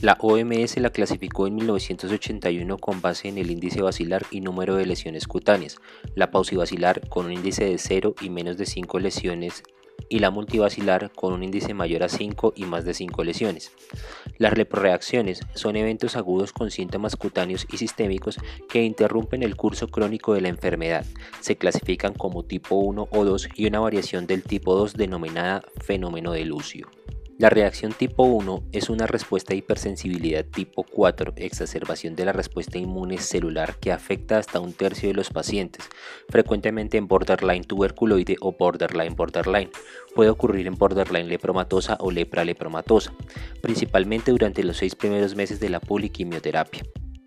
La 0.00 0.16
OMS 0.20 0.78
la 0.78 0.90
clasificó 0.90 1.46
en 1.46 1.54
1981 1.54 2.78
con 2.78 3.00
base 3.00 3.28
en 3.28 3.38
el 3.38 3.50
índice 3.50 3.82
basilar 3.82 4.24
y 4.30 4.40
número 4.40 4.74
de 4.76 4.86
lesiones 4.86 5.28
cutáneas, 5.28 5.78
la 6.14 6.30
pausibasilar 6.30 7.08
con 7.08 7.26
un 7.26 7.32
índice 7.32 7.64
de 7.64 7.78
0 7.78 8.14
y 8.20 8.30
menos 8.30 8.56
de 8.56 8.66
5 8.66 8.98
lesiones 8.98 9.62
y 10.08 10.18
la 10.18 10.30
multibasilar 10.30 11.10
con 11.12 11.32
un 11.32 11.42
índice 11.42 11.74
mayor 11.74 12.02
a 12.02 12.08
5 12.08 12.52
y 12.56 12.64
más 12.64 12.84
de 12.84 12.94
5 12.94 13.24
lesiones. 13.24 13.72
Las 14.38 14.52
reproreacciones 14.52 15.40
son 15.54 15.76
eventos 15.76 16.16
agudos 16.16 16.52
con 16.52 16.70
síntomas 16.70 17.16
cutáneos 17.16 17.66
y 17.72 17.78
sistémicos 17.78 18.38
que 18.68 18.82
interrumpen 18.82 19.42
el 19.42 19.56
curso 19.56 19.88
crónico 19.88 20.34
de 20.34 20.42
la 20.42 20.48
enfermedad. 20.48 21.06
Se 21.40 21.56
clasifican 21.56 22.12
como 22.12 22.44
tipo 22.44 22.76
1 22.76 23.08
o 23.10 23.24
2 23.24 23.48
y 23.54 23.66
una 23.66 23.80
variación 23.80 24.26
del 24.26 24.42
tipo 24.42 24.74
2 24.74 24.94
denominada 24.94 25.62
fenómeno 25.80 26.32
de 26.32 26.44
Lucio. 26.44 26.90
La 27.42 27.50
reacción 27.50 27.92
tipo 27.92 28.22
1 28.22 28.68
es 28.70 28.88
una 28.88 29.08
respuesta 29.08 29.52
de 29.52 29.56
hipersensibilidad 29.56 30.44
tipo 30.44 30.84
4, 30.84 31.32
exacerbación 31.38 32.14
de 32.14 32.24
la 32.24 32.30
respuesta 32.30 32.78
inmune 32.78 33.18
celular 33.18 33.80
que 33.80 33.90
afecta 33.90 34.38
hasta 34.38 34.60
un 34.60 34.72
tercio 34.72 35.08
de 35.08 35.16
los 35.16 35.30
pacientes, 35.30 35.88
frecuentemente 36.28 36.98
en 36.98 37.08
borderline 37.08 37.64
tuberculoide 37.64 38.36
o 38.40 38.52
borderline 38.52 39.16
borderline. 39.16 39.70
Puede 40.14 40.30
ocurrir 40.30 40.68
en 40.68 40.76
borderline 40.76 41.28
lepromatosa 41.28 41.96
o 41.98 42.12
lepra 42.12 42.44
lepromatosa, 42.44 43.12
principalmente 43.60 44.30
durante 44.30 44.62
los 44.62 44.76
seis 44.76 44.94
primeros 44.94 45.34
meses 45.34 45.58
de 45.58 45.68
la 45.68 45.80
poliquimioterapia. 45.80 46.84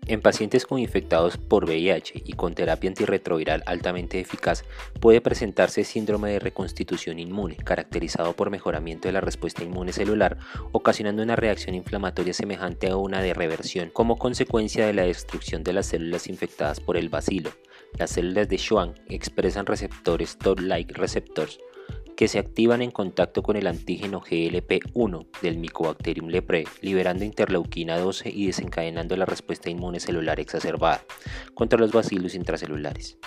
En 0.08 0.20
pacientes 0.20 0.66
con 0.66 0.78
infectados 0.78 1.36
por 1.36 1.64
VIH 1.64 2.22
y 2.24 2.34
con 2.34 2.54
terapia 2.54 2.88
antirretroviral 2.88 3.64
altamente 3.66 4.20
eficaz, 4.20 4.64
puede 5.00 5.20
presentarse 5.20 5.82
síndrome 5.82 6.30
de 6.30 6.38
reconstitución 6.38 7.18
inmune, 7.18 7.56
caracterizado 7.56 8.32
por 8.34 8.50
mejoramiento 8.50 9.08
de 9.08 9.12
la 9.12 9.20
respuesta 9.20 9.64
inmune 9.64 9.92
celular, 9.92 10.38
ocasionando 10.70 11.24
una 11.24 11.34
reacción 11.34 11.74
inflamatoria 11.74 12.34
semejante 12.34 12.88
a 12.88 12.96
una 12.96 13.20
de 13.20 13.34
reversión, 13.34 13.90
como 13.92 14.16
consecuencia 14.16 14.86
de 14.86 14.92
la 14.92 15.02
destrucción 15.02 15.64
de 15.64 15.72
las 15.72 15.86
células 15.86 16.28
infectadas 16.28 16.78
por 16.78 16.96
el 16.96 17.08
bacilo. 17.08 17.50
Las 17.98 18.10
células 18.10 18.48
de 18.48 18.58
Schwann 18.58 18.94
expresan 19.08 19.66
receptores 19.66 20.38
Toll-like 20.38 20.94
receptors 20.94 21.58
que 22.16 22.28
se 22.28 22.38
activan 22.38 22.82
en 22.82 22.90
contacto 22.90 23.42
con 23.42 23.56
el 23.56 23.66
antígeno 23.66 24.22
GLP-1 24.22 25.26
del 25.42 25.58
Mycobacterium 25.58 26.28
leprae, 26.28 26.64
liberando 26.80 27.24
interleuquina 27.24 27.98
12 27.98 28.30
y 28.30 28.46
desencadenando 28.46 29.16
la 29.16 29.26
respuesta 29.26 29.70
inmune 29.70 30.00
celular 30.00 30.40
exacerbada 30.40 31.04
contra 31.54 31.78
los 31.78 31.92
bacilos 31.92 32.34
intracelulares. 32.34 33.18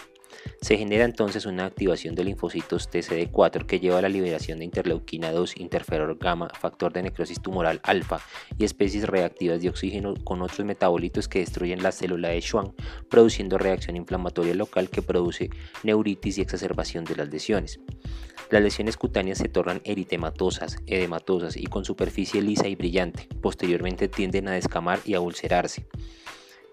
Se 0.62 0.78
genera 0.78 1.06
entonces 1.06 1.46
una 1.46 1.66
activación 1.66 2.16
de 2.16 2.24
linfocitos 2.24 2.90
TCD4 2.90 3.66
que 3.66 3.80
lleva 3.80 4.00
a 4.00 4.02
la 4.02 4.10
liberación 4.10 4.60
de 4.60 4.66
interleuquina 4.66 5.32
2, 5.32 5.58
interferor 5.58 6.18
gamma, 6.20 6.50
factor 6.50 6.92
de 6.94 7.04
necrosis 7.04 7.42
tumoral 7.42 7.80
alfa 7.84 8.20
y 8.58 8.66
especies 8.66 9.08
reactivas 9.08 9.62
de 9.62 9.70
oxígeno 9.70 10.14
con 10.24 10.42
otros 10.42 10.66
metabolitos 10.66 11.28
que 11.28 11.40
destruyen 11.40 11.82
la 11.82 11.92
célula 11.92 12.30
de 12.30 12.42
Schwann, 12.42 12.74
produciendo 13.10 13.58
reacción 13.58 13.96
inflamatoria 13.96 14.54
local 14.54 14.90
que 14.90 15.02
produce 15.02 15.50
neuritis 15.84 16.38
y 16.38 16.42
exacerbación 16.42 17.06
de 17.06 17.16
las 17.16 17.30
lesiones. 17.30 17.80
Las 18.50 18.64
lesiones 18.64 18.98
cutáneas 18.98 19.38
se 19.38 19.48
tornan 19.48 19.82
eritematosas, 19.84 20.78
edematosas 20.88 21.56
y 21.56 21.66
con 21.68 21.86
superficie 21.86 22.42
lisa 22.42 22.68
y 22.68 22.76
brillante. 22.76 23.28
Posteriormente 23.42 24.08
tienden 24.08 24.48
a 24.48 24.54
descamar 24.54 25.00
y 25.06 25.14
a 25.14 25.22
ulcerarse. 25.22 25.86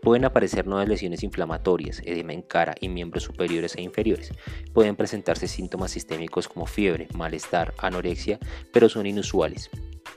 Pueden 0.06 0.25
aparecer 0.25 0.68
nuevas 0.68 0.88
lesiones 0.88 1.25
inflamatorias, 1.25 2.00
edema 2.04 2.32
en 2.32 2.42
cara 2.42 2.76
y 2.80 2.88
miembros 2.88 3.25
superiores 3.25 3.75
e 3.75 3.82
inferiores. 3.82 4.30
Pueden 4.72 4.94
presentarse 4.94 5.48
síntomas 5.48 5.90
sistémicos 5.90 6.46
como 6.46 6.66
fiebre, 6.66 7.08
malestar, 7.12 7.75
anorexia, 7.78 8.38
pero 8.72 8.88
son 8.88 9.06
inusuales. 9.06 9.68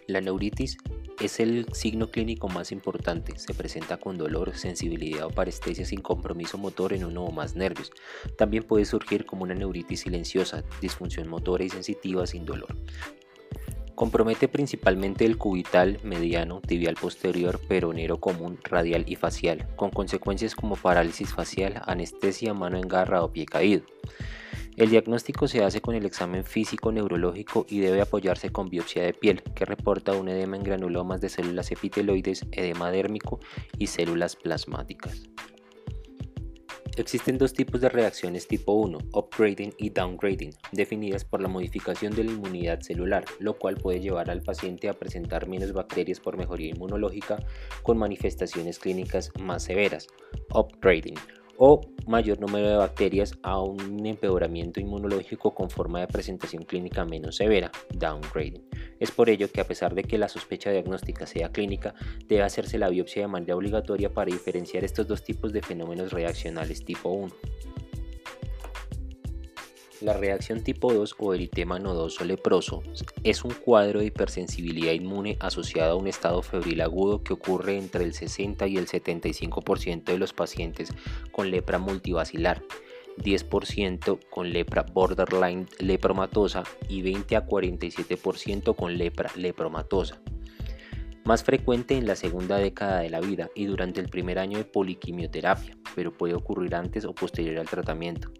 La 0.05 0.21
neuritis 0.21 0.77
es 1.19 1.39
el 1.39 1.65
signo 1.73 2.11
clínico 2.11 2.49
más 2.49 2.71
importante. 2.71 3.39
Se 3.39 3.55
presenta 3.55 3.97
con 3.97 4.19
dolor, 4.19 4.55
sensibilidad 4.55 5.25
o 5.25 5.31
parestesia 5.31 5.85
sin 5.85 6.01
compromiso 6.01 6.59
motor 6.59 6.93
en 6.93 7.03
uno 7.03 7.25
o 7.25 7.31
más 7.31 7.55
nervios. 7.55 7.91
También 8.37 8.65
puede 8.65 8.85
surgir 8.85 9.25
como 9.25 9.41
una 9.41 9.55
neuritis 9.55 10.01
silenciosa, 10.01 10.63
disfunción 10.81 11.27
motora 11.27 11.63
y 11.63 11.69
sensitiva 11.69 12.27
sin 12.27 12.45
dolor. 12.45 12.75
Compromete 13.99 14.47
principalmente 14.47 15.25
el 15.25 15.37
cubital, 15.37 15.99
mediano, 16.03 16.61
tibial 16.61 16.95
posterior, 16.95 17.59
peronero 17.59 18.21
común, 18.21 18.57
radial 18.63 19.03
y 19.05 19.17
facial, 19.17 19.67
con 19.75 19.89
consecuencias 19.89 20.55
como 20.55 20.77
parálisis 20.77 21.33
facial, 21.33 21.81
anestesia, 21.85 22.53
mano 22.53 22.77
en 22.77 22.87
garra 22.87 23.21
o 23.25 23.33
pie 23.33 23.45
caído. 23.45 23.83
El 24.77 24.89
diagnóstico 24.89 25.49
se 25.49 25.65
hace 25.65 25.81
con 25.81 25.95
el 25.95 26.05
examen 26.05 26.45
físico 26.45 26.93
neurológico 26.93 27.65
y 27.67 27.79
debe 27.79 27.99
apoyarse 27.99 28.51
con 28.51 28.69
biopsia 28.69 29.03
de 29.03 29.11
piel, 29.11 29.43
que 29.53 29.65
reporta 29.65 30.13
un 30.13 30.29
edema 30.29 30.55
en 30.55 30.63
granulomas 30.63 31.19
de 31.19 31.27
células 31.27 31.69
epiteloides, 31.69 32.45
edema 32.53 32.91
dérmico 32.91 33.41
y 33.77 33.87
células 33.87 34.37
plasmáticas. 34.37 35.23
Existen 36.99 37.37
dos 37.37 37.53
tipos 37.53 37.79
de 37.79 37.87
reacciones 37.87 38.45
tipo 38.45 38.73
1, 38.73 38.97
upgrading 39.13 39.73
y 39.77 39.89
downgrading, 39.89 40.53
definidas 40.73 41.23
por 41.23 41.41
la 41.41 41.47
modificación 41.47 42.13
de 42.13 42.25
la 42.25 42.31
inmunidad 42.31 42.81
celular, 42.81 43.23
lo 43.39 43.57
cual 43.57 43.77
puede 43.77 44.01
llevar 44.01 44.29
al 44.29 44.41
paciente 44.41 44.89
a 44.89 44.93
presentar 44.93 45.47
menos 45.47 45.71
bacterias 45.71 46.19
por 46.19 46.35
mejoría 46.35 46.71
inmunológica 46.71 47.39
con 47.83 47.97
manifestaciones 47.97 48.79
clínicas 48.79 49.31
más 49.39 49.63
severas. 49.63 50.07
Upgrading 50.53 51.15
o 51.61 51.81
mayor 52.07 52.39
número 52.39 52.69
de 52.69 52.77
bacterias 52.77 53.37
a 53.43 53.59
un 53.61 54.05
empeoramiento 54.05 54.79
inmunológico 54.79 55.53
con 55.53 55.69
forma 55.69 55.99
de 55.99 56.07
presentación 56.07 56.63
clínica 56.63 57.03
menos 57.03 57.35
severa, 57.35 57.69
downgrading. 57.93 58.63
Es 58.97 59.11
por 59.11 59.29
ello 59.29 59.51
que 59.51 59.59
a 59.59 59.67
pesar 59.67 59.93
de 59.93 60.03
que 60.03 60.17
la 60.17 60.29
sospecha 60.29 60.71
diagnóstica 60.71 61.27
sea 61.27 61.51
clínica, 61.51 61.93
debe 62.27 62.43
hacerse 62.43 62.77
la 62.77 62.89
biopsia 62.89 63.23
de 63.23 63.27
manera 63.27 63.57
obligatoria 63.57 64.09
para 64.09 64.31
diferenciar 64.31 64.85
estos 64.85 65.05
dos 65.05 65.21
tipos 65.21 65.51
de 65.51 65.61
fenómenos 65.61 66.13
reaccionales 66.13 66.83
tipo 66.85 67.09
1. 67.09 67.35
La 70.01 70.13
reacción 70.13 70.63
tipo 70.63 70.93
2 70.93 71.15
o 71.17 71.33
eritema 71.33 71.77
nodoso 71.77 72.23
leproso 72.23 72.83
es 73.25 73.43
un 73.43 73.51
cuadro 73.51 73.99
de 73.99 74.05
hipersensibilidad 74.05 74.93
inmune 74.93 75.35
asociado 75.41 75.91
a 75.91 75.95
un 75.95 76.07
estado 76.07 76.41
febril 76.41 76.79
agudo 76.79 77.21
que 77.21 77.33
ocurre 77.33 77.77
entre 77.77 78.05
el 78.05 78.13
60 78.13 78.65
y 78.67 78.77
el 78.77 78.87
75% 78.87 80.05
de 80.05 80.17
los 80.17 80.31
pacientes 80.31 80.93
con 81.33 81.51
lepra 81.51 81.79
multivacilar, 81.79 82.63
10% 83.17 84.19
con 84.29 84.53
lepra 84.53 84.83
borderline 84.83 85.67
lepromatosa 85.79 86.63
y 86.87 87.01
20 87.01 87.35
a 87.35 87.45
47% 87.45 88.77
con 88.77 88.97
lepra 88.97 89.29
lepromatosa. 89.35 90.21
Más 91.25 91.43
frecuente 91.43 91.97
en 91.97 92.07
la 92.07 92.15
segunda 92.15 92.55
década 92.55 93.01
de 93.01 93.09
la 93.09 93.19
vida 93.19 93.49
y 93.53 93.65
durante 93.65 93.99
el 93.99 94.07
primer 94.07 94.39
año 94.39 94.59
de 94.59 94.63
poliquimioterapia, 94.63 95.77
pero 95.93 96.17
puede 96.17 96.35
ocurrir 96.35 96.73
antes 96.73 97.03
o 97.03 97.13
posterior 97.13 97.59
al 97.59 97.67
tratamiento 97.67 98.31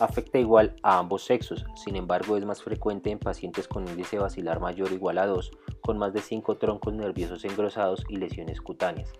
afecta 0.00 0.38
igual 0.38 0.74
a 0.82 0.98
ambos 0.98 1.24
sexos, 1.24 1.66
sin 1.74 1.96
embargo 1.96 2.36
es 2.36 2.44
más 2.44 2.62
frecuente 2.62 3.10
en 3.10 3.18
pacientes 3.18 3.68
con 3.68 3.86
índice 3.86 4.18
vacilar 4.18 4.58
mayor 4.58 4.90
o 4.90 4.94
igual 4.94 5.18
a 5.18 5.26
2, 5.26 5.50
con 5.82 5.98
más 5.98 6.12
de 6.12 6.22
5 6.22 6.56
troncos 6.56 6.94
nerviosos 6.94 7.44
engrosados 7.44 8.04
y 8.08 8.16
lesiones 8.16 8.60
cutáneas, 8.60 9.12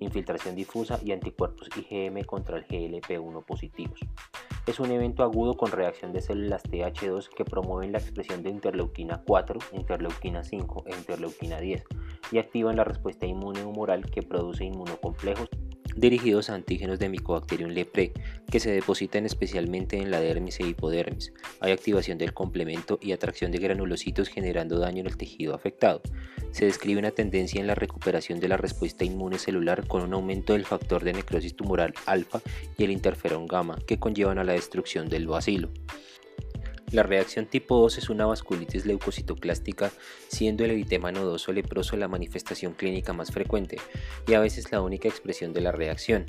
infiltración 0.00 0.54
difusa 0.54 1.00
y 1.02 1.12
anticuerpos 1.12 1.68
IgM 1.76 2.24
contra 2.24 2.58
el 2.58 2.66
GLP1 2.66 3.44
positivos. 3.44 4.00
Es 4.66 4.78
un 4.80 4.90
evento 4.90 5.22
agudo 5.22 5.56
con 5.56 5.70
reacción 5.70 6.12
de 6.12 6.20
células 6.20 6.62
TH2 6.64 7.30
que 7.30 7.46
promueven 7.46 7.92
la 7.92 7.98
expresión 7.98 8.42
de 8.42 8.50
interleuquina 8.50 9.22
4, 9.26 9.58
interleuquina 9.72 10.44
5 10.44 10.84
e 10.86 10.94
interleuquina 10.94 11.58
10 11.58 11.84
y 12.32 12.38
activan 12.38 12.76
la 12.76 12.84
respuesta 12.84 13.24
inmune 13.24 13.64
humoral 13.64 14.04
que 14.10 14.22
produce 14.22 14.64
inmunocomplejos 14.64 15.48
dirigidos 16.00 16.50
a 16.50 16.54
antígenos 16.54 16.98
de 16.98 17.08
Mycobacterium 17.08 17.70
leprae, 17.70 18.12
que 18.50 18.60
se 18.60 18.70
depositan 18.70 19.26
especialmente 19.26 19.98
en 19.98 20.10
la 20.10 20.20
dermis 20.20 20.60
e 20.60 20.66
hipodermis. 20.66 21.32
Hay 21.60 21.72
activación 21.72 22.18
del 22.18 22.34
complemento 22.34 22.98
y 23.02 23.12
atracción 23.12 23.52
de 23.52 23.58
granulocitos 23.58 24.28
generando 24.28 24.78
daño 24.78 25.00
en 25.00 25.06
el 25.06 25.16
tejido 25.16 25.54
afectado. 25.54 26.02
Se 26.52 26.64
describe 26.64 26.98
una 26.98 27.10
tendencia 27.10 27.60
en 27.60 27.66
la 27.66 27.74
recuperación 27.74 28.40
de 28.40 28.48
la 28.48 28.56
respuesta 28.56 29.04
inmune 29.04 29.38
celular 29.38 29.86
con 29.86 30.02
un 30.02 30.14
aumento 30.14 30.54
del 30.54 30.64
factor 30.64 31.04
de 31.04 31.12
necrosis 31.12 31.54
tumoral 31.54 31.94
alfa 32.06 32.40
y 32.76 32.84
el 32.84 32.90
interferón 32.90 33.46
gamma, 33.46 33.78
que 33.86 33.98
conllevan 33.98 34.38
a 34.38 34.44
la 34.44 34.54
destrucción 34.54 35.08
del 35.08 35.26
bacilo. 35.26 35.68
La 36.90 37.02
reacción 37.02 37.44
tipo 37.44 37.78
2 37.78 37.98
es 37.98 38.08
una 38.08 38.24
vasculitis 38.24 38.86
leucocitoclástica, 38.86 39.92
siendo 40.28 40.64
el 40.64 40.70
eritema 40.70 41.12
nodoso 41.12 41.52
leproso 41.52 41.98
la 41.98 42.08
manifestación 42.08 42.72
clínica 42.72 43.12
más 43.12 43.30
frecuente 43.30 43.76
y 44.26 44.32
a 44.32 44.40
veces 44.40 44.72
la 44.72 44.80
única 44.80 45.06
expresión 45.06 45.52
de 45.52 45.60
la 45.60 45.70
reacción. 45.70 46.26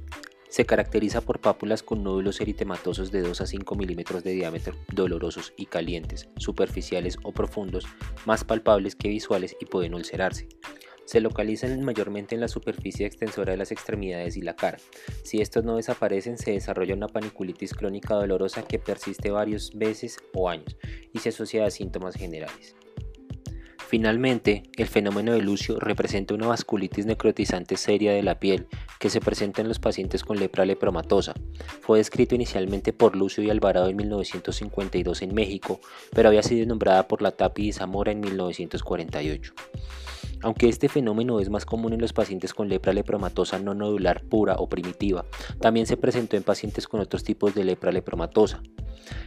Se 0.49 0.65
caracteriza 0.65 1.21
por 1.21 1.39
pápulas 1.39 1.81
con 1.81 2.03
nódulos 2.03 2.41
eritematosos 2.41 3.11
de 3.11 3.21
2 3.21 3.39
a 3.39 3.45
5 3.45 3.75
milímetros 3.75 4.23
de 4.23 4.33
diámetro, 4.33 4.75
dolorosos 4.91 5.53
y 5.55 5.67
calientes, 5.67 6.27
superficiales 6.37 7.17
o 7.23 7.31
profundos, 7.31 7.85
más 8.25 8.43
palpables 8.43 8.95
que 8.95 9.09
visuales 9.09 9.55
y 9.61 9.65
pueden 9.65 9.93
ulcerarse. 9.93 10.49
Se 11.09 11.21
localizan 11.21 11.81
mayormente 11.81 12.35
en 12.35 12.41
la 12.41 12.47
superficie 12.47 13.07
extensora 13.07 13.53
de 13.53 13.57
las 13.57 13.71
extremidades 13.71 14.37
y 14.37 14.43
la 14.43 14.55
cara. 14.55 14.77
Si 15.23 15.41
estos 15.41 15.63
no 15.63 15.77
desaparecen, 15.77 16.37
se 16.37 16.51
desarrolla 16.51 16.93
una 16.93 17.07
paniculitis 17.07 17.73
crónica 17.73 18.13
dolorosa 18.13 18.61
que 18.61 18.77
persiste 18.77 19.31
varios 19.31 19.73
meses 19.73 20.17
o 20.35 20.49
años 20.49 20.77
y 21.11 21.17
se 21.17 21.29
asocia 21.29 21.65
a 21.65 21.71
síntomas 21.71 22.13
generales. 22.13 22.75
Finalmente, 23.87 24.69
el 24.77 24.85
fenómeno 24.85 25.31
de 25.31 25.41
Lucio 25.41 25.79
representa 25.79 26.35
una 26.35 26.45
vasculitis 26.45 27.07
necrotizante 27.07 27.75
seria 27.75 28.13
de 28.13 28.21
la 28.21 28.39
piel 28.39 28.67
que 28.99 29.09
se 29.09 29.19
presenta 29.19 29.63
en 29.63 29.67
los 29.67 29.79
pacientes 29.79 30.23
con 30.23 30.37
lepra 30.37 30.63
lepromatosa. 30.63 31.33
Fue 31.81 31.97
descrito 31.97 32.35
inicialmente 32.35 32.93
por 32.93 33.15
Lucio 33.15 33.43
y 33.43 33.49
Alvarado 33.49 33.89
en 33.89 33.95
1952 33.95 35.23
en 35.23 35.33
México, 35.33 35.79
pero 36.11 36.29
había 36.29 36.43
sido 36.43 36.67
nombrada 36.67 37.07
por 37.07 37.23
la 37.23 37.31
Tapi 37.31 37.69
y 37.69 37.73
Zamora 37.73 38.11
en 38.11 38.19
1948. 38.19 39.55
Aunque 40.41 40.69
este 40.69 40.89
fenómeno 40.89 41.39
es 41.39 41.49
más 41.49 41.65
común 41.65 41.93
en 41.93 42.01
los 42.01 42.13
pacientes 42.13 42.53
con 42.53 42.69
lepra 42.69 42.93
lepromatosa 42.93 43.59
no 43.59 43.73
nodular 43.73 44.23
pura 44.23 44.55
o 44.57 44.69
primitiva, 44.69 45.25
también 45.59 45.85
se 45.85 45.97
presentó 45.97 46.37
en 46.37 46.43
pacientes 46.43 46.87
con 46.87 47.01
otros 47.01 47.23
tipos 47.23 47.53
de 47.55 47.65
lepra 47.65 47.91
lepromatosa. 47.91 48.61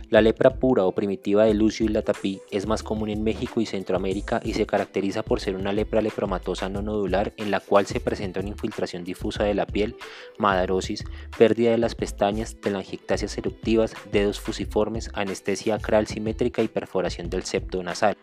La 0.09 0.21
lepra 0.21 0.51
pura 0.51 0.85
o 0.85 0.93
primitiva 0.93 1.45
de 1.45 1.55
Lucio 1.55 1.87
y 1.87 1.89
la 1.89 2.03
tapí 2.03 2.41
es 2.51 2.67
más 2.67 2.83
común 2.83 3.09
en 3.09 3.25
México 3.25 3.61
y 3.61 3.67
Centroamérica 3.67 4.41
y 4.45 4.53
se 4.55 4.67
caracteriza 4.67 5.23
por 5.23 5.41
ser 5.41 5.57
una 5.57 5.73
lepra 5.73 6.03
lepromatosa 6.03 6.69
no 6.69 6.83
nodular 6.83 7.33
en 7.39 7.51
la 7.51 7.61
cual 7.61 7.87
se 7.87 7.99
presenta 7.99 8.41
una 8.41 8.51
infiltración 8.51 9.05
difusa 9.05 9.45
de 9.45 9.55
la 9.55 9.67
piel, 9.67 9.97
madarosis, 10.39 11.05
pérdida 11.39 11.71
de 11.71 11.79
las 11.79 11.95
pestañas, 11.95 12.57
telangiectasias 12.61 13.37
eruptivas, 13.39 13.95
dedos 14.13 14.39
fusiformes, 14.39 15.11
anestesia 15.15 15.77
acral 15.77 16.07
simétrica 16.07 16.63
y 16.63 16.69
perforación 16.69 17.31
del 17.31 17.45
septo 17.45 17.83
nasal. 17.83 18.17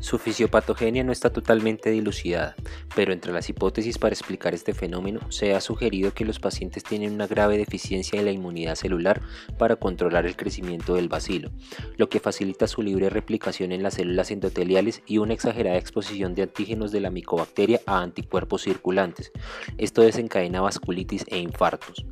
Su 0.00 0.18
fisiopatogenia 0.18 1.02
no 1.02 1.10
está 1.10 1.30
totalmente 1.30 1.90
dilucidada, 1.90 2.54
pero 2.94 3.12
entre 3.12 3.32
las 3.32 3.48
hipótesis 3.48 3.98
para 3.98 4.14
explicar 4.14 4.54
este 4.54 4.72
fenómeno 4.72 5.20
se 5.30 5.54
ha 5.54 5.60
sugerido 5.60 6.14
que 6.14 6.24
los 6.24 6.38
pacientes 6.38 6.84
tienen 6.84 7.12
una 7.12 7.26
grave 7.26 7.58
deficiencia 7.58 8.18
de 8.18 8.24
la 8.24 8.30
inmunidad 8.30 8.76
celular 8.76 9.20
para 9.58 9.76
controlar 9.76 10.24
el 10.24 10.36
crecimiento 10.36 10.94
del 10.94 11.08
bacilo, 11.08 11.50
lo 11.96 12.08
que 12.08 12.20
facilita 12.20 12.68
su 12.68 12.82
libre 12.82 13.10
replicación 13.10 13.72
en 13.72 13.82
las 13.82 13.94
células 13.94 14.30
endoteliales 14.30 15.02
y 15.04 15.18
una 15.18 15.34
exagerada 15.34 15.76
exposición 15.76 16.34
de 16.34 16.42
antígenos 16.42 16.92
de 16.92 17.00
la 17.00 17.10
micobacteria 17.10 17.80
a 17.86 18.00
anticuerpos 18.00 18.62
circulantes. 18.62 19.32
Esto 19.78 20.02
desencadena 20.02 20.60
vasculitis 20.60 21.24
e 21.26 21.38
infartos. 21.38 22.04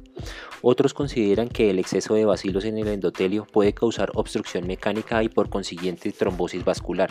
Otros 0.61 0.93
consideran 0.93 1.49
que 1.49 1.71
el 1.71 1.78
exceso 1.78 2.14
de 2.14 2.25
bacilos 2.25 2.64
en 2.64 2.79
el 2.79 2.88
endotelio 2.88 3.46
puede 3.46 3.75
causar 3.75 4.11
obstrucción 4.14 4.66
mecánica 4.66 5.22
y 5.22 5.29
por 5.29 5.49
consiguiente 5.49 6.11
trombosis 6.11 6.64
vascular. 6.64 7.11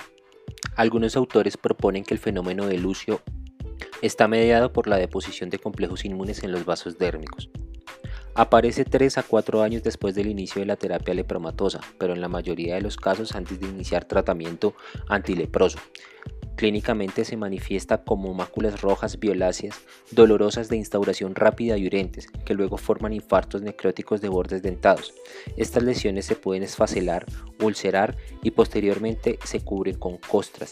Algunos 0.76 1.16
autores 1.16 1.58
proponen 1.58 2.04
que 2.04 2.14
el 2.14 2.20
fenómeno 2.20 2.66
de 2.66 2.78
Lucio 2.78 3.22
está 4.02 4.28
mediado 4.28 4.74
por 4.74 4.88
la 4.88 4.98
deposición 4.98 5.50
de 5.50 5.60
complejos 5.60 6.06
inmunes 6.06 6.44
en 6.44 6.52
los 6.52 6.66
vasos 6.66 6.98
dérmicos. 6.98 7.50
Aparece 8.34 8.84
3 8.84 9.18
a 9.20 9.24
4 9.24 9.62
años 9.62 9.84
después 9.84 10.14
del 10.14 10.28
inicio 10.28 10.60
de 10.60 10.66
la 10.66 10.76
terapia 10.76 11.14
lepromatosa, 11.14 11.80
pero 11.98 12.14
en 12.14 12.20
la 12.20 12.28
mayoría 12.28 12.76
de 12.76 12.82
los 12.82 12.98
casos 12.98 13.34
antes 13.34 13.62
de 13.62 13.68
iniciar 13.68 14.04
tratamiento 14.04 14.76
antileproso. 15.08 15.80
Clínicamente 16.56 17.26
se 17.26 17.36
manifiesta 17.36 18.04
como 18.04 18.34
máculas 18.34 18.82
rojas 18.82 19.20
violáceas, 19.20 19.82
dolorosas 20.12 20.70
de 20.70 20.78
instauración 20.78 21.36
rápida 21.36 21.78
y 21.78 21.88
urentes, 21.88 22.28
que 22.46 22.54
luego 22.54 22.78
forman 22.78 23.14
infartos 23.14 23.62
necróticos 23.62 24.22
de 24.22 24.30
bordes 24.30 24.62
dentados. 24.62 25.14
Estas 25.58 25.84
lesiones 25.84 26.26
se 26.26 26.36
pueden 26.36 26.64
esfacelar, 26.64 27.26
ulcerar 27.62 28.16
y 28.42 28.52
posteriormente 28.52 29.38
se 29.44 29.60
cubren 29.60 29.98
con 29.98 30.18
costras. 30.18 30.72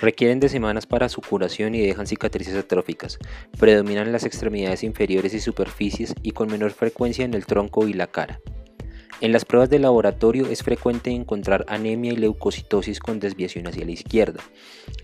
Requieren 0.00 0.40
de 0.40 0.48
semanas 0.48 0.86
para 0.86 1.08
su 1.08 1.20
curación 1.20 1.74
y 1.74 1.80
dejan 1.80 2.06
cicatrices 2.06 2.56
atróficas. 2.56 3.18
Predominan 3.58 4.12
las 4.12 4.24
extremidades 4.24 4.82
inferiores 4.84 5.34
y 5.34 5.40
superficies 5.40 6.14
y 6.22 6.32
con 6.32 6.50
menor 6.50 6.72
frecuencia 6.72 7.24
en 7.24 7.34
el 7.34 7.46
tronco 7.46 7.86
y 7.88 7.92
la 7.92 8.08
cara. 8.08 8.40
En 9.24 9.32
las 9.32 9.46
pruebas 9.46 9.70
de 9.70 9.78
laboratorio 9.78 10.48
es 10.48 10.62
frecuente 10.62 11.10
encontrar 11.10 11.64
anemia 11.68 12.12
y 12.12 12.16
leucocitosis 12.16 13.00
con 13.00 13.20
desviación 13.20 13.66
hacia 13.66 13.86
la 13.86 13.92
izquierda. 13.92 14.42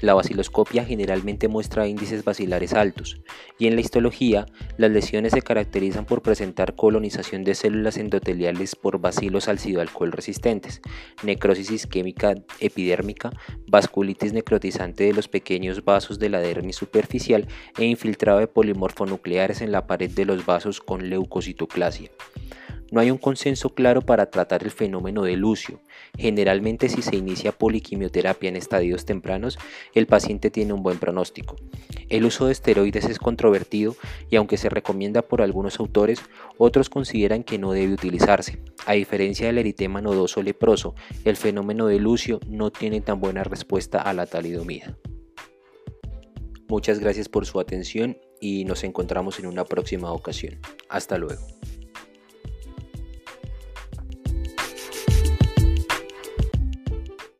La 0.02 0.12
baciloscopia 0.12 0.84
generalmente 0.84 1.48
muestra 1.48 1.88
índices 1.88 2.22
bacilares 2.22 2.74
altos 2.74 3.22
y 3.58 3.66
en 3.66 3.76
la 3.76 3.80
histología 3.80 4.44
las 4.76 4.90
lesiones 4.90 5.32
se 5.32 5.40
caracterizan 5.40 6.04
por 6.04 6.20
presentar 6.20 6.76
colonización 6.76 7.44
de 7.44 7.54
células 7.54 7.96
endoteliales 7.96 8.76
por 8.76 9.00
bacilos 9.00 9.48
alcohol 9.48 10.12
resistentes, 10.12 10.82
necrosis 11.22 11.70
isquémica 11.70 12.34
epidérmica, 12.58 13.30
vasculitis 13.68 14.34
necrotizante 14.34 15.04
de 15.04 15.14
los 15.14 15.28
pequeños 15.28 15.82
vasos 15.82 16.18
de 16.18 16.28
la 16.28 16.40
dermis 16.40 16.76
superficial 16.76 17.48
e 17.78 17.86
infiltrado 17.86 18.40
de 18.40 18.48
polimorfonucleares 18.48 19.62
en 19.62 19.72
la 19.72 19.86
pared 19.86 20.10
de 20.10 20.26
los 20.26 20.44
vasos 20.44 20.80
con 20.82 21.08
leucocitoclasia. 21.08 22.10
No 22.90 23.00
hay 23.00 23.10
un 23.10 23.18
consenso 23.18 23.70
claro 23.70 24.02
para 24.02 24.30
tratar 24.30 24.64
el 24.64 24.70
fenómeno 24.70 25.22
de 25.22 25.36
Lucio. 25.36 25.80
Generalmente 26.18 26.88
si 26.88 27.02
se 27.02 27.16
inicia 27.16 27.52
poliquimioterapia 27.52 28.48
en 28.48 28.56
estadios 28.56 29.04
tempranos, 29.04 29.58
el 29.94 30.06
paciente 30.06 30.50
tiene 30.50 30.72
un 30.72 30.82
buen 30.82 30.98
pronóstico. 30.98 31.56
El 32.08 32.24
uso 32.24 32.46
de 32.46 32.52
esteroides 32.52 33.04
es 33.04 33.18
controvertido 33.18 33.94
y 34.28 34.36
aunque 34.36 34.56
se 34.56 34.68
recomienda 34.68 35.22
por 35.22 35.42
algunos 35.42 35.78
autores, 35.78 36.20
otros 36.58 36.90
consideran 36.90 37.44
que 37.44 37.58
no 37.58 37.72
debe 37.72 37.92
utilizarse. 37.92 38.58
A 38.86 38.94
diferencia 38.94 39.46
del 39.46 39.58
eritema 39.58 40.00
nodoso 40.00 40.42
leproso, 40.42 40.94
el 41.24 41.36
fenómeno 41.36 41.86
de 41.86 42.00
Lucio 42.00 42.40
no 42.48 42.72
tiene 42.72 43.00
tan 43.00 43.20
buena 43.20 43.44
respuesta 43.44 44.02
a 44.02 44.12
la 44.12 44.26
talidomida. 44.26 44.96
Muchas 46.68 46.98
gracias 47.00 47.28
por 47.28 47.46
su 47.46 47.60
atención 47.60 48.16
y 48.40 48.64
nos 48.64 48.84
encontramos 48.84 49.38
en 49.38 49.46
una 49.46 49.64
próxima 49.64 50.12
ocasión. 50.12 50.60
Hasta 50.88 51.18
luego. 51.18 51.42